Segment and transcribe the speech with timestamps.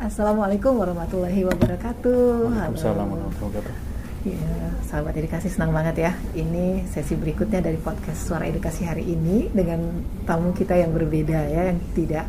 [0.00, 2.50] Assalamualaikum warahmatullahi wabarakatuh.
[2.50, 3.88] Waalaikumsalam warahmatullahi wabarakatuh.
[4.20, 4.52] Ya,
[4.84, 6.12] sahabat edukasi senang banget ya.
[6.36, 11.72] Ini sesi berikutnya dari podcast Suara Edukasi hari ini dengan tamu kita yang berbeda ya,
[11.72, 12.26] yang tidak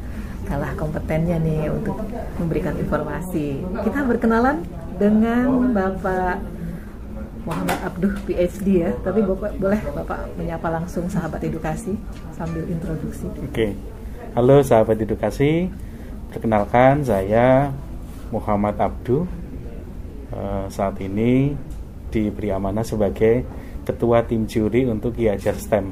[0.48, 2.00] kalah kompetennya nih untuk
[2.40, 3.60] memberikan informasi.
[3.84, 4.64] Kita berkenalan
[4.96, 6.40] dengan Bapak
[7.44, 11.98] Muhammad Abduh PhD ya, tapi Bapak boleh Bapak menyapa langsung sahabat edukasi
[12.38, 13.28] sambil introduksi.
[13.50, 13.74] Oke.
[14.32, 15.68] Halo sahabat edukasi.
[16.32, 17.76] Perkenalkan saya
[18.32, 19.28] Muhammad Abduh.
[20.32, 21.52] Eh, saat ini
[22.08, 23.44] diberi amanah sebagai
[23.84, 25.92] ketua tim juri untuk Ki Hajar STEM.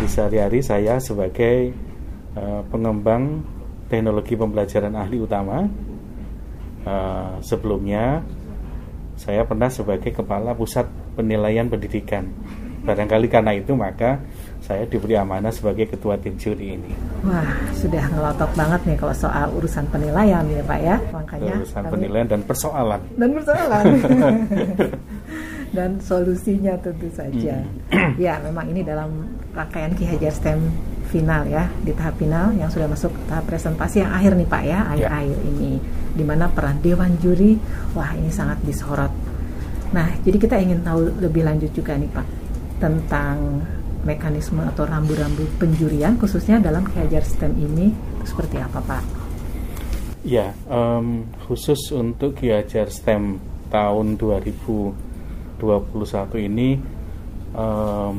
[0.00, 1.74] Di sehari-hari saya sebagai
[2.34, 3.42] uh, pengembang
[3.86, 5.66] teknologi pembelajaran ahli utama.
[6.82, 8.22] Uh, sebelumnya
[9.14, 12.30] saya pernah sebagai kepala pusat penilaian pendidikan.
[12.82, 14.18] Barangkali karena itu maka
[14.62, 16.94] saya diberi amanah sebagai ketua tim juri ini.
[17.26, 20.96] Wah, sudah ngelotok banget nih kalau soal urusan penilaian ya Pak ya.
[21.10, 21.92] Makanya urusan kami...
[21.98, 23.00] penilaian dan persoalan.
[23.18, 23.84] Dan persoalan.
[25.76, 27.66] dan solusinya tentu saja.
[27.90, 28.14] Hmm.
[28.20, 30.60] ya, memang ini dalam rangkaian Ki Hajar STEM
[31.10, 34.78] final ya, di tahap final yang sudah masuk tahap presentasi yang akhir nih Pak ya,
[34.94, 35.48] akhir-akhir ya.
[35.50, 35.72] ini
[36.12, 37.58] di mana peran dewan juri
[37.98, 39.10] wah ini sangat disorot.
[39.92, 42.26] Nah, jadi kita ingin tahu lebih lanjut juga nih Pak
[42.80, 43.60] tentang
[44.02, 47.94] mekanisme atau rambu-rambu penjurian khususnya dalam keajar STEM ini
[48.26, 49.04] seperti apa Pak?
[50.22, 54.94] Ya, um, khusus untuk keajar STEM tahun 2021
[56.46, 56.78] ini
[57.54, 58.18] um,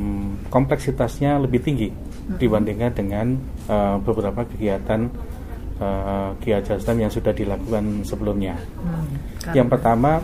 [0.52, 2.40] kompleksitasnya lebih tinggi hmm.
[2.40, 3.40] dibandingkan dengan
[3.72, 5.08] uh, beberapa kegiatan
[5.80, 8.60] uh, keajar STEM yang sudah dilakukan sebelumnya.
[8.84, 9.08] Hmm,
[9.56, 10.20] yang pertama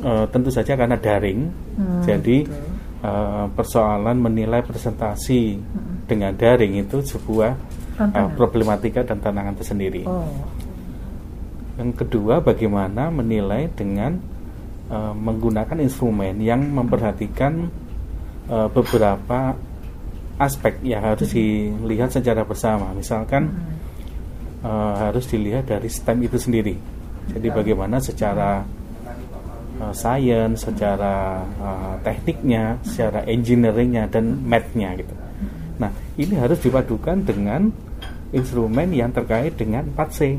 [0.00, 6.08] uh, tentu saja karena daring, hmm, jadi betul uh, persoalan menilai presentasi hmm.
[6.08, 7.52] dengan daring itu sebuah
[8.00, 10.04] uh, problematika dan tantangan tersendiri.
[10.04, 10.28] Oh.
[11.80, 14.20] Yang kedua, bagaimana menilai dengan
[14.92, 17.72] uh, menggunakan instrumen yang memperhatikan
[18.52, 19.56] uh, beberapa
[20.40, 22.92] aspek yang harus dilihat secara bersama.
[22.96, 24.64] Misalkan hmm.
[24.64, 26.76] uh, harus dilihat dari STEM itu sendiri.
[27.30, 28.64] Jadi bagaimana secara
[29.80, 35.14] uh, science, secara uh, tekniknya, secara engineeringnya dan mathnya gitu.
[35.80, 37.72] Nah ini harus dipadukan dengan
[38.30, 40.38] instrumen yang terkait dengan 4C.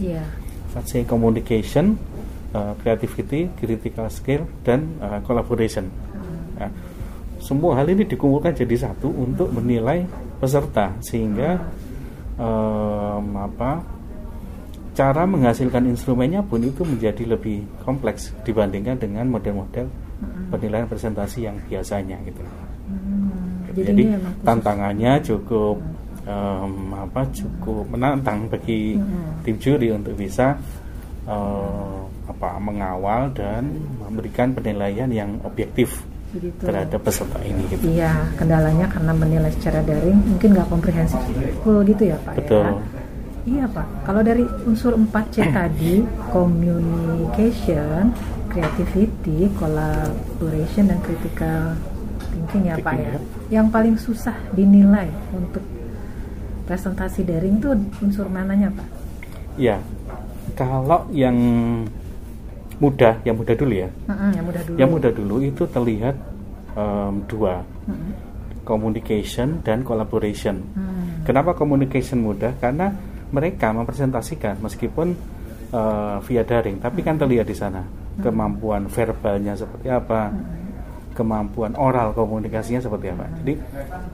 [0.00, 0.26] Yeah.
[0.74, 2.00] 4C communication,
[2.56, 5.88] uh, creativity, critical skill dan uh, collaboration.
[5.88, 6.40] Hmm.
[6.58, 6.70] Nah,
[7.38, 10.04] semua hal ini dikumpulkan jadi satu untuk menilai
[10.38, 11.62] peserta sehingga
[12.38, 13.97] um, apa
[14.98, 19.86] cara menghasilkan instrumennya pun itu menjadi lebih kompleks dibandingkan dengan model-model
[20.50, 22.42] penilaian presentasi yang biasanya gitu.
[22.42, 23.62] Hmm.
[23.70, 24.02] Jadi, Jadi
[24.42, 25.78] tantangannya cukup
[26.26, 29.46] um, apa cukup menantang bagi hmm.
[29.46, 30.58] tim juri untuk bisa
[31.30, 33.70] uh, apa mengawal dan
[34.02, 36.02] memberikan penilaian yang objektif
[36.34, 36.58] Begitu.
[36.66, 37.86] terhadap peserta ini gitu.
[37.86, 41.22] Iya, kendalanya karena menilai secara daring mungkin nggak komprehensif
[41.62, 42.38] full gitu ya Pak ya?
[42.42, 42.66] Betul.
[42.66, 43.06] ya.
[43.48, 48.12] Iya Pak, kalau dari unsur 4C tadi, communication,
[48.52, 51.72] creativity, collaboration, dan critical
[52.28, 53.16] thinking ya Pak ya.
[53.48, 55.64] Yang paling susah dinilai untuk
[56.68, 57.72] presentasi daring itu
[58.04, 58.88] unsur mananya Pak?
[59.56, 59.80] Iya,
[60.52, 61.36] kalau yang
[62.76, 63.88] mudah, yang mudah dulu ya.
[64.12, 64.76] uh yang mudah dulu.
[64.76, 66.16] Yang mudah dulu itu terlihat
[66.76, 67.64] um, dua.
[67.88, 68.12] uh
[68.68, 70.60] Communication dan collaboration.
[70.76, 71.24] Hmm.
[71.24, 72.52] Kenapa communication mudah?
[72.60, 72.92] Karena
[73.28, 75.12] mereka mempresentasikan meskipun
[75.72, 78.24] uh, via daring, tapi kan terlihat di sana hmm.
[78.24, 81.12] kemampuan verbalnya seperti apa, hmm.
[81.12, 83.26] kemampuan oral komunikasinya seperti apa.
[83.42, 83.54] Jadi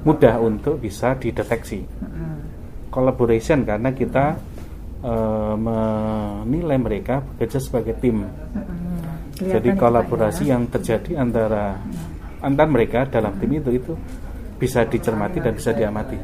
[0.02, 1.80] mudah untuk bisa dideteksi.
[1.82, 2.38] Hmm.
[2.90, 4.38] Collaboration karena kita
[5.02, 8.22] uh, menilai mereka bekerja sebagai tim.
[9.34, 10.54] Jadi kolaborasi ya.
[10.54, 11.74] yang terjadi antara
[12.38, 13.92] antar mereka dalam tim itu itu
[14.54, 16.14] bisa dicermati dan bisa diamati.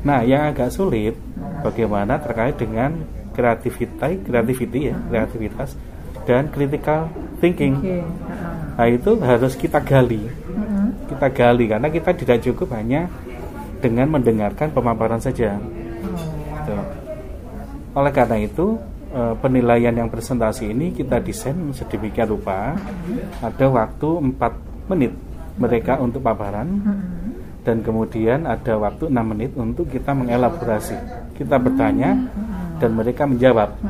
[0.00, 1.14] Nah, yang agak sulit
[1.60, 3.00] bagaimana terkait dengan
[3.32, 5.76] kreativitas, kreativiti ya, kreativitas
[6.28, 7.08] dan critical
[7.40, 8.04] thinking.
[8.76, 10.28] Nah, itu harus kita gali.
[11.08, 13.10] Kita gali karena kita tidak cukup hanya
[13.80, 15.56] dengan mendengarkan pemaparan saja.
[15.56, 16.76] Gitu.
[17.96, 18.78] Oleh karena itu,
[19.10, 22.78] eh, penilaian yang presentasi ini kita desain sedemikian rupa
[23.42, 24.08] ada waktu
[24.38, 24.52] 4
[24.86, 25.12] menit
[25.58, 26.68] mereka untuk paparan
[27.66, 30.96] dan kemudian ada waktu 6 menit untuk kita mengelaborasi
[31.40, 32.28] kita bertanya
[32.76, 33.80] dan mereka menjawab.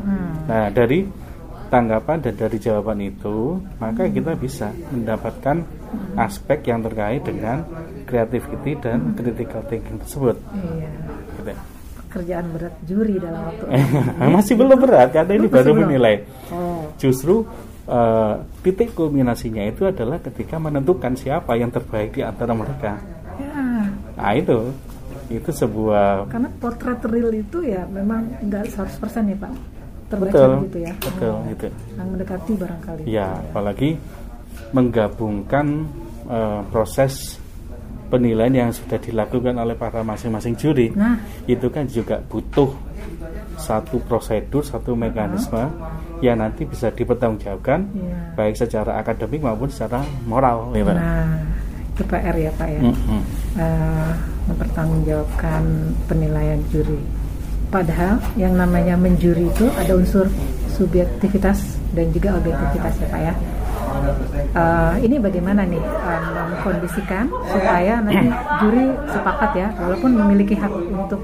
[0.46, 1.02] Nah, dari
[1.70, 5.62] tanggapan dan dari jawaban itu, maka kita bisa mendapatkan
[6.14, 7.66] aspek yang terkait dengan
[8.06, 10.38] creativity dan critical thinking tersebut.
[10.54, 10.90] Iya.
[11.40, 11.52] Gitu.
[12.10, 13.70] kerjaan berat juri dalam waktu
[14.34, 15.86] masih belum berat karena ini baru belum?
[15.86, 17.46] menilai oh justru
[17.86, 18.34] eh,
[18.66, 22.98] titik kulminasinya itu adalah ketika menentukan siapa yang terbaik di antara mereka
[23.38, 23.86] ya
[24.18, 24.74] nah itu
[25.30, 29.52] itu sebuah karena potret real itu ya memang nggak 100% ya pak.
[30.10, 30.92] Terbaca betul gitu ya.
[30.98, 33.02] betul Oh, itu yang mendekati barangkali.
[33.06, 33.90] Ya apalagi
[34.70, 35.86] menggabungkan
[36.26, 37.38] eh, proses
[38.10, 40.90] penilaian yang sudah dilakukan oleh para masing-masing juri.
[40.90, 41.14] Nah.
[41.46, 42.74] Itu kan juga butuh
[43.54, 45.68] satu prosedur satu mekanisme
[46.24, 48.16] yang nanti bisa dipertanggungjawabkan Iya.
[48.32, 50.88] baik secara akademik maupun secara moral gitu.
[50.88, 51.36] nah
[51.92, 52.80] itu PR ya pak ya.
[52.80, 53.20] Mm-mm.
[53.60, 54.10] Eh,
[54.50, 55.62] mempertanggungjawabkan
[56.10, 56.98] penilaian juri.
[57.70, 60.26] Padahal yang namanya menjuri itu ada unsur
[60.74, 63.34] subjektivitas dan juga objektivitas ya Pak ya.
[64.50, 66.20] Eh, ini bagaimana nih eh,
[66.50, 68.26] mengkondisikan supaya nanti
[68.62, 71.22] juri sepakat ya, walaupun memiliki hak untuk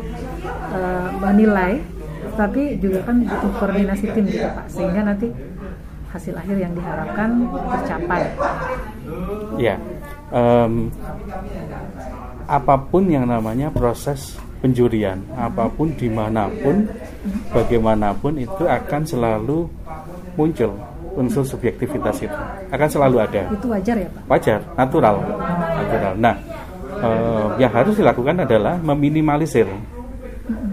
[0.70, 1.82] eh, menilai,
[2.38, 5.30] tapi juga kan butuh koordinasi tim gitu Pak, sehingga nanti
[6.14, 8.22] hasil akhir yang diharapkan tercapai.
[9.58, 9.76] Ya,
[10.30, 10.90] em,
[12.46, 16.86] apa pun yang namanya proses penjurian, apa pun di mana pun,
[17.52, 19.68] bagaimanapun itu akan selalu
[20.38, 20.74] muncul
[21.16, 22.38] unsur subjektivitas itu,
[22.70, 23.42] akan selalu ada.
[23.50, 24.22] Itu wajar ya Pak?
[24.28, 25.16] wajar, natural,
[25.80, 26.12] natural.
[26.20, 26.36] Nah,
[27.00, 29.68] eh, yang harus dilakukan adalah meminimalisir,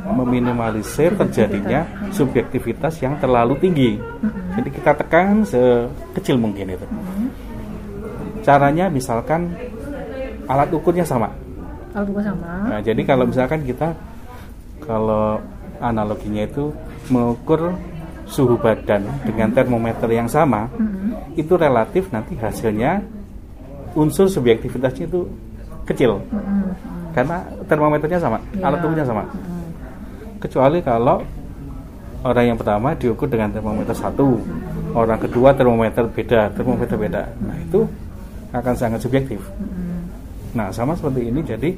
[0.03, 3.91] meminimalisir terjadinya subjektivitas yang terlalu tinggi.
[4.53, 6.85] Jadi kita tekan sekecil mungkin itu.
[8.43, 9.55] Caranya misalkan
[10.45, 11.31] alat ukurnya sama.
[11.93, 13.93] Kalau bukan sama, Nah, jadi kalau misalkan kita
[14.81, 15.37] kalau
[15.77, 16.73] analoginya itu
[17.07, 17.77] mengukur
[18.25, 21.37] suhu badan dengan termometer yang sama, Mm-mm.
[21.37, 23.03] itu relatif nanti hasilnya
[23.93, 25.29] unsur subjektivitasnya itu
[25.85, 26.73] kecil Mm-mm.
[27.13, 28.67] karena termometernya sama, Ya.
[28.67, 29.23] alat ukurnya sama.
[29.29, 29.61] Mm-mm.
[30.41, 31.21] Kecuali kalau
[32.23, 34.39] orang yang pertama diukur dengan termometer satu,
[34.95, 37.21] orang kedua termometer beda, termometer beda.
[37.37, 37.85] Nah itu
[38.49, 39.39] akan sangat subjektif.
[39.61, 39.92] Mm-mm.
[40.53, 41.69] Nah sama seperti ini jadi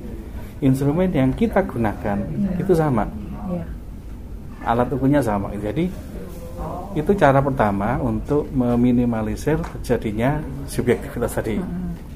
[0.59, 2.51] instrumen yang kita gunakan Ya.
[2.59, 3.07] itu sama,
[3.51, 3.65] Iya.
[4.63, 5.51] alat ukurnya sama.
[5.55, 5.91] Jadi
[6.95, 11.59] itu cara pertama untuk meminimalisir terjadinya subjektivitas tadi.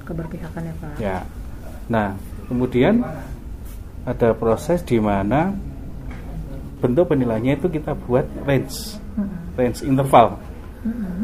[0.07, 0.91] Keberpihakan ya Pak.
[0.97, 1.17] Ya.
[1.91, 2.15] Nah,
[2.47, 3.03] kemudian
[4.07, 5.51] ada proses di mana
[6.79, 8.95] bentuk penilaiannya itu kita buat range,
[9.59, 10.39] range interval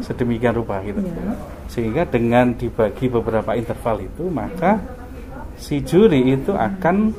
[0.04, 1.00] sedemikian rupa gitu.
[1.00, 1.32] Iya.
[1.72, 4.76] Sehingga dengan dibagi beberapa interval itu, maka
[5.56, 7.12] si juri itu akan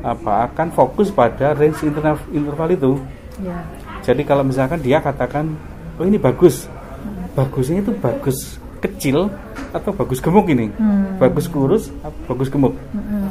[0.00, 0.48] apa?
[0.48, 2.92] Akan fokus pada range interval, interval itu.
[3.40, 3.58] Iya.
[4.00, 5.52] Jadi kalau misalkan dia katakan,
[6.00, 6.64] oh ini bagus,
[7.36, 9.28] bagusnya itu bagus kecil
[9.76, 11.20] atau bagus gemuk ini, Hmm.
[11.20, 12.72] bagus kurus, atau bagus gemuk.
[12.96, 13.28] Mm-mm.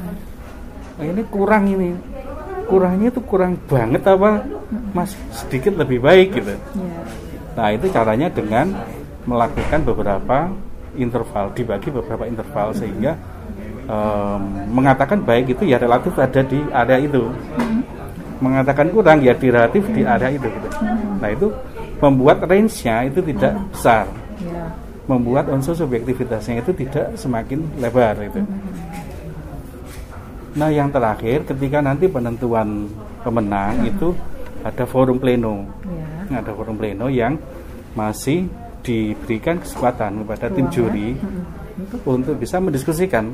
[1.00, 1.98] Nah, ini kurang ini,
[2.69, 4.45] kurangnya itu kurang banget apa,
[4.94, 6.54] mas sedikit lebih baik gitu.
[6.54, 7.00] Iya.
[7.57, 8.77] Nah itu caranya dengan
[9.25, 10.54] melakukan beberapa
[10.94, 13.18] interval, dibagi beberapa interval sehingga
[13.89, 17.25] em, mengatakan baik itu ya relatif ada di area itu,
[18.39, 20.45] mengatakan kurang ya relatif di area itu.
[20.45, 20.69] Gitu.
[21.19, 21.47] Nah itu
[22.00, 24.06] membuat range-nya itu tidak besar,
[25.09, 28.39] membuat unsur subjektivitasnya itu tidak semakin lebar itu.
[30.56, 32.88] Nah yang terakhir ketika nanti penentuan
[33.21, 34.15] pemenang itu
[34.63, 35.63] ada forum pleno
[36.30, 36.45] Iya.
[36.45, 37.40] ada forum pleno yang
[37.97, 38.45] masih
[38.85, 40.75] diberikan kesempatan kepada tim Ruang, ya.
[40.75, 41.09] juri
[42.06, 43.30] Untuk bisa mendiskusikan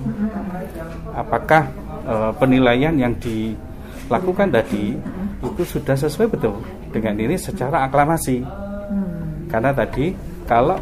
[1.16, 1.68] apakah
[2.06, 4.96] eh, penilaian yang dilakukan tadi
[5.42, 6.60] itu sudah sesuai betul
[6.90, 8.42] dengan ini secara aklamasi
[8.86, 9.50] Hmm.
[9.50, 10.14] karena tadi
[10.46, 10.78] kalau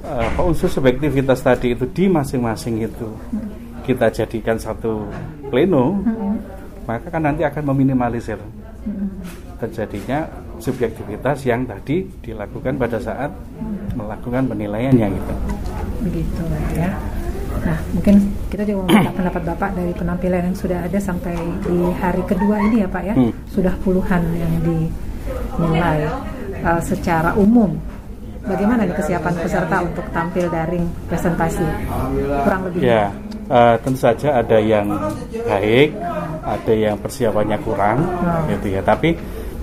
[0.00, 3.08] eh, unsur subjektivitas tadi itu di masing-masing itu
[3.84, 5.04] kita jadikan satu
[5.52, 6.34] pleno Mm-mm.
[6.88, 8.40] maka kan nanti akan meminimalisir
[9.60, 10.26] terjadinya
[10.58, 13.30] subjektivitas yang tadi dilakukan pada saat
[13.94, 15.34] melakukan penilaiannya gitu.
[16.02, 16.42] Begitu
[16.74, 16.90] ya.
[17.62, 18.14] Nah, mungkin
[18.50, 22.82] kita juga meminta pendapat Bapak dari penampilan yang sudah ada sampai di hari kedua ini
[22.82, 23.14] ya Pak ya.
[23.14, 23.32] Hmm.
[23.46, 26.10] Sudah puluhan yang dinilai
[26.64, 27.76] uh, secara umum.
[28.42, 31.62] Bagaimana nih kesiapan peserta untuk tampil daring presentasi?
[32.42, 32.82] Kurang lebih.
[32.82, 33.14] Ya,
[33.46, 34.90] eh, tentu saja ada yang
[35.46, 35.94] baik,
[36.42, 38.50] ada yang persiapannya kurang, Hmm.
[38.50, 38.82] gitu ya.
[38.82, 39.14] Tapi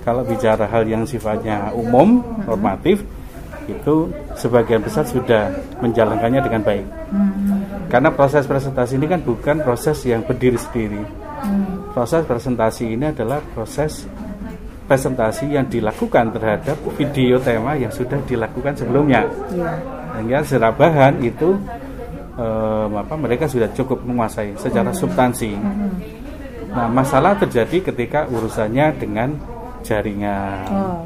[0.07, 3.03] kalau bicara hal yang sifatnya umum, normatif,
[3.73, 6.85] itu sebagian besar sudah menjalankannya dengan baik.
[7.13, 7.61] Hmm.
[7.89, 11.01] Karena proses presentasi ini kan bukan proses yang berdiri sendiri.
[11.41, 11.93] Hmm.
[11.93, 14.05] Proses presentasi ini adalah proses
[14.89, 19.29] presentasi yang dilakukan terhadap video tema yang sudah dilakukan sebelumnya.
[19.53, 19.73] Iya.
[20.17, 21.53] Sehingga secara bahan itu
[22.33, 25.53] em, apa mereka sudah cukup menguasai secara substansi.
[25.53, 25.93] Hmm.
[26.69, 29.37] Nah, masalah terjadi ketika urusannya dengan
[29.81, 31.01] jaringan, Oh,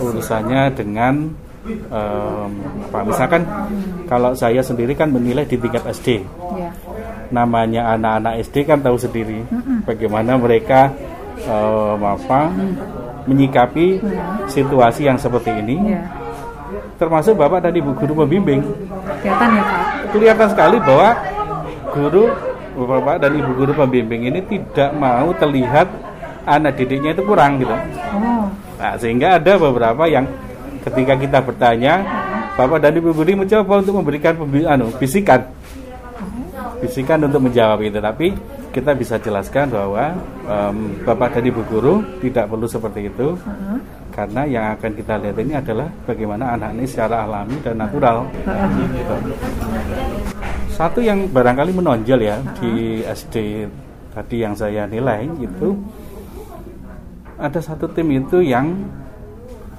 [0.00, 1.32] urusannya dengan
[1.68, 2.50] em,
[2.86, 2.98] apa?
[3.02, 3.42] Misalkan
[4.06, 6.22] kalau saya sendiri kan menilai di tingkat SD,
[6.56, 6.70] Ya.
[7.28, 9.42] namanya anak-anak SD kan tahu sendiri
[9.82, 10.94] bagaimana mereka
[11.42, 12.48] em, apa
[13.26, 13.98] menyikapi
[14.46, 15.94] situasi yang seperti ini.
[15.94, 16.02] Ya.
[16.96, 18.64] Termasuk bapak dan ibu guru pembimbing
[19.20, 19.80] Kelihatan ya Pak.
[20.16, 21.12] kelihatan sekali bahwa
[21.92, 22.24] guru
[22.74, 25.86] bapak dan ibu guru pembimbing ini tidak mau terlihat
[26.46, 27.74] anak didiknya itu kurang gitu.
[28.16, 30.28] Oh, Nah, sehingga ada beberapa yang
[30.86, 31.94] ketika kita bertanya,
[32.54, 34.38] bapak dan ibu guru mencoba untuk memberikan
[34.70, 35.42] anu, bisikan,
[36.78, 37.98] bisikan untuk menjawab itu.
[37.98, 38.32] Tapi
[38.70, 40.14] kita bisa jelaskan bahwa
[40.46, 43.34] em, bapak dan ibu guru tidak perlu seperti itu.
[44.14, 48.24] Karena yang akan kita lihat ini adalah bagaimana anak ini secara alami dan natural.
[50.72, 53.68] Satu yang barangkali menonjol ya di SD
[54.16, 55.76] tadi yang saya nilai itu
[57.36, 58.72] ada satu tim itu yang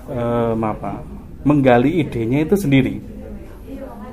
[0.08, 1.04] em, apa
[1.44, 3.00] menggali idenya itu sendiri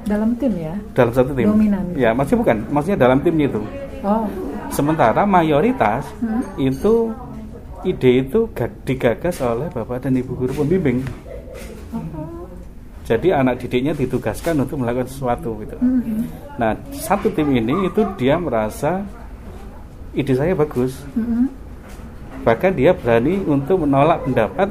[0.04, 0.74] dalam tim ya.
[0.92, 1.48] dalam satu tim.
[1.48, 1.84] Dominan.
[1.96, 3.60] Ya, masih bukan, maksudnya dalam timnya itu.
[4.04, 4.28] Oh,
[4.68, 6.44] Sementara mayoritas Hmm.
[6.60, 7.08] itu
[7.84, 11.00] ide itu ga- digagas oleh bapak dan ibu guru pembimbing.
[13.04, 15.76] Jadi anak didiknya ditugaskan untuk melakukan sesuatu gitu.
[15.76, 16.24] Mhm.
[16.56, 19.04] Nah, satu tim ini itu dia merasa
[20.12, 21.04] ide saya bagus.
[21.12, 21.44] Mhm.
[22.40, 24.68] Bahkan dia berani untuk menolak pendapat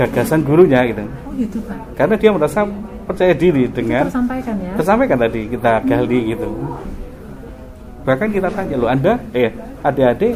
[0.00, 1.04] gagasan gurunya gitu.
[1.22, 1.76] Oh gitu Pak.
[1.94, 2.64] Karena dia merasa
[3.04, 4.72] percaya diri dengan Tersampaikan ya.
[4.74, 6.48] tersampaikan tadi kita gali gitu.
[8.00, 10.32] Bahkan kita tanya lo, Anda, eh adik-adik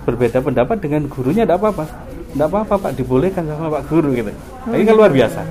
[0.00, 1.84] berbeda pendapat dengan gurunya tidak apa-apa,
[2.30, 4.30] tidak apa-apa Pak, dibolehkan sama Pak Guru gitu.
[4.30, 5.42] Nah, ini kan luar biasa,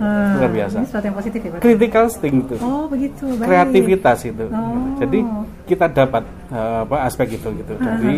[0.00, 0.76] Ah, luar biasa.
[0.76, 1.60] Ini sesuatu yang positif ya Pak.
[1.60, 3.24] critical thinking itu, Oh begitu.
[3.36, 3.44] Baik.
[3.44, 4.44] kreativitas itu.
[4.48, 4.96] Oh.
[4.96, 5.18] Jadi
[5.66, 8.16] kita dapat eh, apa aspek itu gitu dari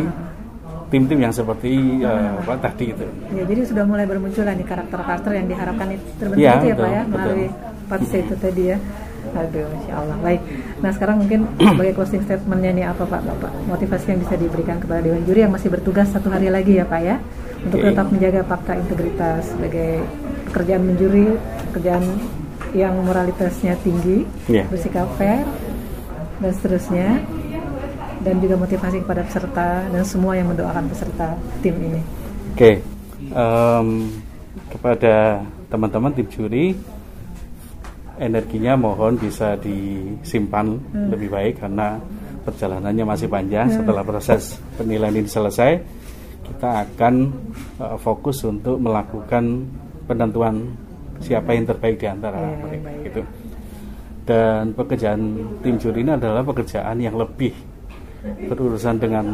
[0.93, 1.73] tim-tim yang seperti
[2.05, 3.07] eh, apa tadi itu.
[3.33, 6.85] Ya, jadi sudah mulai bermunculan nih karakter-karakter yang diharapkan itu terbentuk Iya, itu ya betul,
[6.85, 7.47] Pak ya melalui
[7.89, 8.79] part C itu tadi ya.
[9.33, 10.17] Aduh, masya Allah.
[10.21, 10.41] Baik.
[10.83, 11.41] Nah sekarang mungkin
[11.73, 13.53] sebagai closing statementnya nih apa Pak Bapak?
[13.65, 17.01] Motivasi yang bisa diberikan kepada Dewan Juri yang masih bertugas satu hari lagi ya Pak
[17.01, 17.17] ya,
[17.65, 20.05] untuk tetap menjaga fakta integritas sebagai
[20.53, 21.41] pekerjaan menjuri,
[21.73, 22.05] pekerjaan
[22.77, 24.65] yang moralitasnya tinggi, Iya.
[24.69, 25.45] bersikap fair
[26.43, 27.09] dan seterusnya
[28.21, 31.33] dan juga motivasi kepada peserta dan semua yang mendoakan peserta
[31.65, 32.01] tim ini.
[32.53, 32.85] Oke,
[33.33, 33.89] em,
[34.69, 35.41] kepada
[35.73, 36.77] teman-teman tim juri,
[38.21, 41.97] energinya mohon bisa disimpan lebih baik karena
[42.45, 43.73] perjalanannya masih panjang.
[43.73, 45.81] Setelah proses penilaian ini selesai,
[46.45, 47.15] kita akan
[47.81, 49.65] eh, fokus untuk melakukan
[50.05, 50.77] penentuan
[51.23, 52.91] siapa yang terbaik di antara Iya, mereka.
[53.07, 53.23] Gitu.
[54.23, 55.21] Dan pekerjaan
[55.67, 57.51] tim juri ini adalah pekerjaan yang lebih
[58.23, 59.27] berurusan dengan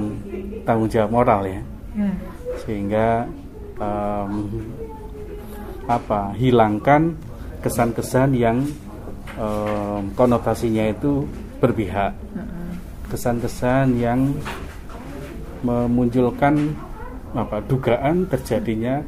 [0.64, 1.62] tanggung jawab moral ya.
[1.99, 2.11] Ya.
[2.62, 3.26] sehingga
[3.80, 4.33] em,
[5.88, 7.16] apa hilangkan
[7.64, 8.62] kesan-kesan yang
[9.35, 11.26] em, konotasinya itu
[11.59, 12.14] berpihak.
[13.09, 14.37] Kesan-kesan yang
[15.62, 16.76] memunculkan
[17.35, 19.02] apa dugaan terjadinya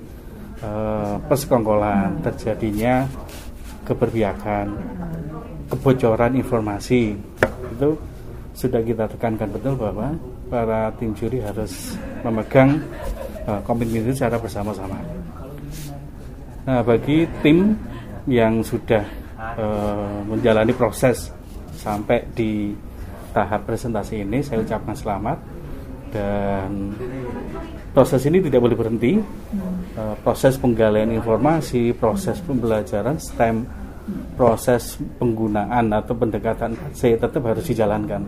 [0.61, 3.07] eh, persekongkolan terjadinya
[3.87, 4.67] keberpihakan
[5.71, 7.15] kebocoran informasi.
[7.77, 7.97] Itu
[8.61, 10.13] sudah kita tekankan betul bahwa
[10.53, 12.77] para tim juri harus memegang
[13.49, 15.01] uh, komitmen itu secara bersama-sama.
[16.69, 17.73] Nah, bagi tim
[18.29, 19.01] yang sudah
[19.57, 21.33] uh, menjalani proses
[21.81, 22.77] sampai di
[23.33, 25.39] tahap presentasi ini, saya ucapkan selamat
[26.13, 26.93] dan
[27.97, 29.17] proses ini tidak boleh berhenti.
[29.97, 33.65] Uh, proses penggalian informasi, proses pembelajaran STEM,
[34.41, 38.25] proses penggunaan atau pendekatan C tetap harus dijalankan.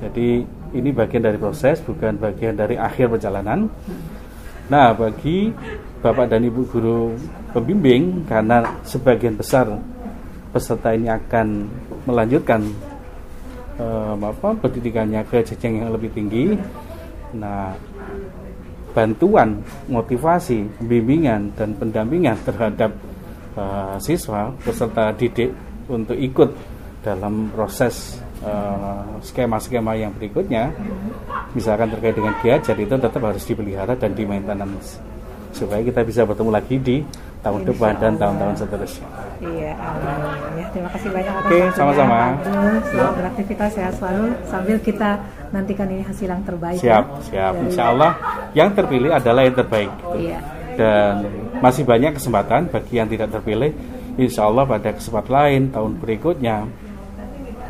[0.00, 0.40] Jadi
[0.72, 3.68] ini bagian dari proses, bukan bagian dari akhir perjalanan.
[4.72, 5.52] Nah, bagi
[6.00, 7.12] Bapak dan Ibu guru
[7.52, 9.68] pembimbing, karena sebagian besar
[10.56, 11.68] peserta ini akan
[12.08, 12.64] melanjutkan
[13.76, 16.56] eh, apa pendidikannya ke jenjang yang lebih tinggi.
[17.36, 17.76] Nah,
[18.96, 22.94] bantuan, motivasi, bimbingan dan pendampingan terhadap
[23.54, 25.50] eh, siswa peserta didik
[25.86, 26.50] untuk ikut
[27.04, 30.72] dalam proses eh, skema-skema yang berikutnya,
[31.52, 34.98] misalkan terkait dengan Giajar itu tetap harus dipelihara dan di maintenance
[35.54, 36.96] supaya kita bisa bertemu lagi di
[37.38, 39.06] tahun depan dan tahun-tahun seterusnya.
[39.38, 40.58] Iya, amin.
[40.58, 42.20] Ya, terima kasih banyak atas Oke, sama-sama.
[42.88, 45.10] Selamat beraktivitas sehat selalu sambil kita
[45.52, 46.80] nantikan ini hasil yang terbaik.
[46.80, 47.20] Siap, ya.
[47.28, 47.52] siap.
[47.54, 48.12] Dari- Insya Allah
[48.56, 49.92] yang terpilih adalah yang terbaik.
[50.16, 50.38] Iya.
[50.74, 51.22] dan
[51.64, 53.72] masih banyak kesempatan bagi yang tidak terpilih
[54.20, 56.68] insya Allah pada kesempatan lain tahun berikutnya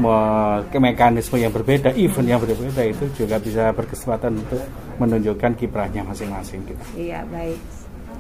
[0.03, 4.63] me- ke mekanisme yang berbeda event yang berbeda itu juga bisa berkesempatan untuk
[4.99, 6.83] menunjukkan kiprahnya masing-masing gitu.
[6.99, 7.59] Iya, baik.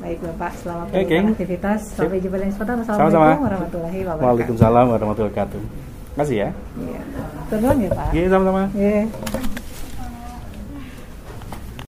[0.02, 1.80] Baik Bapak, selamat melanjutkan aktivitas.
[1.96, 2.74] Sampai jumpa lagi kesempatan.
[2.84, 4.26] Assalamualaikum warahmatullahi wabarakatuh.
[4.26, 5.60] Waalaikumsalam warahmatullahi wabarakatuh.
[5.64, 6.50] Terima kasih ya.
[6.78, 7.02] Iya.
[7.50, 8.08] Terima ya Pak.
[8.14, 8.62] Iya, sama-sama.
[8.76, 9.02] Iya.